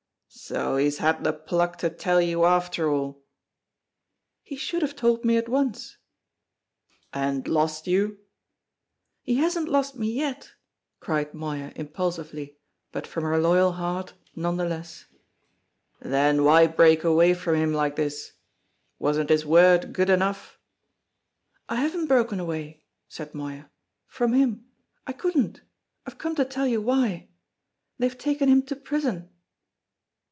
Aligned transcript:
"So 0.33 0.77
he's 0.77 0.99
had 0.99 1.25
the 1.25 1.33
pluck 1.33 1.77
to 1.79 1.89
tell 1.89 2.21
you, 2.21 2.45
after 2.45 2.89
all?" 2.89 3.21
"He 4.43 4.55
should 4.55 4.81
have 4.81 4.95
told 4.95 5.25
me 5.25 5.35
at 5.35 5.49
once." 5.49 5.97
"And 7.11 7.45
lost 7.49 7.85
you?" 7.85 8.17
"He 9.23 9.35
hasn't 9.35 9.67
lost 9.67 9.97
me 9.97 10.09
yet!" 10.09 10.53
cried 11.01 11.33
Moya 11.33 11.73
impulsively, 11.75 12.57
but 12.93 13.05
from 13.05 13.25
her 13.25 13.37
loyal 13.37 13.73
heart 13.73 14.13
none 14.33 14.55
the 14.55 14.63
less. 14.65 15.05
"Then 15.99 16.45
why 16.45 16.65
break 16.65 17.03
away 17.03 17.33
from 17.33 17.55
him 17.55 17.73
like 17.73 17.97
this? 17.97 18.31
Wasn't 18.99 19.29
his 19.29 19.45
word 19.45 19.91
good 19.91 20.09
enough?" 20.09 20.57
"I 21.67 21.75
haven't 21.75 22.07
broken 22.07 22.39
away," 22.39 22.85
said 23.09 23.35
Moya, 23.35 23.69
"from 24.07 24.31
him. 24.31 24.65
I 25.05 25.11
couldn't. 25.11 25.61
I've 26.05 26.17
come 26.17 26.35
to 26.35 26.45
tell 26.45 26.67
you 26.67 26.81
why. 26.81 27.27
They've 27.99 28.17
taken 28.17 28.47
him 28.47 28.63
to 28.67 28.77
prison!" 28.77 29.27